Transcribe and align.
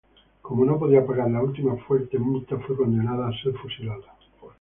Como 0.41 0.65
no 0.65 0.79
podía 0.79 1.05
pagar 1.05 1.29
la 1.29 1.43
última 1.43 1.75
fuerte 1.77 2.17
multa, 2.17 2.57
fue 2.57 2.75
condenada 2.75 3.27
a 3.27 3.33
ser 3.43 3.53
fusilada. 3.53 4.17